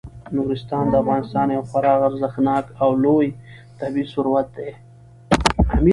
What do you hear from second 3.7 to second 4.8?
طبعي ثروت دی.